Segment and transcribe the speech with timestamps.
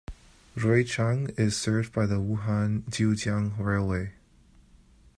[0.55, 4.13] Ruichang is served by the Wuhan-Jiujiang Railway.